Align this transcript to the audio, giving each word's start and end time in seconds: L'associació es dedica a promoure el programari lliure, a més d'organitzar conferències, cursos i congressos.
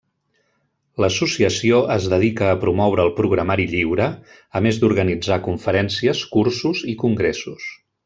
L'associació 1.03 1.81
es 1.97 2.07
dedica 2.13 2.47
a 2.53 2.57
promoure 2.65 3.05
el 3.05 3.13
programari 3.19 3.69
lliure, 3.75 4.09
a 4.61 4.65
més 4.69 4.83
d'organitzar 4.85 5.41
conferències, 5.51 6.27
cursos 6.37 6.87
i 6.97 7.01
congressos. 7.07 7.73